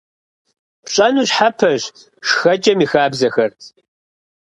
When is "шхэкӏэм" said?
2.27-2.79